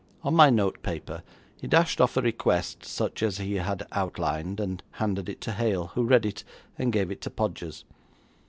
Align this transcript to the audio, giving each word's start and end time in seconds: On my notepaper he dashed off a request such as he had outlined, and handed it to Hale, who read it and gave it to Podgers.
On 0.23 0.33
my 0.33 0.49
notepaper 0.49 1.21
he 1.57 1.67
dashed 1.67 2.01
off 2.01 2.17
a 2.17 2.23
request 2.23 2.83
such 2.83 3.21
as 3.21 3.37
he 3.37 3.53
had 3.57 3.85
outlined, 3.91 4.59
and 4.59 4.81
handed 4.93 5.29
it 5.29 5.41
to 5.41 5.51
Hale, 5.51 5.91
who 5.93 6.01
read 6.03 6.25
it 6.25 6.43
and 6.75 6.91
gave 6.91 7.11
it 7.11 7.21
to 7.21 7.29
Podgers. 7.29 7.83